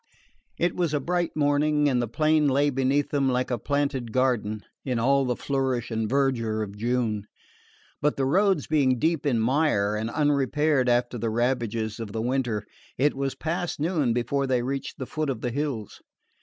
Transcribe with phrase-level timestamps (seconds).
[0.57, 4.61] It was a bright morning and the plain lay beneath them like a planted garden,
[4.83, 7.27] in all the flourish and verdure of June;
[8.01, 12.65] but the roads being deep in mire, and unrepaired after the ravages of the winter,
[12.97, 16.01] it was past noon before they reached the foot of the hills.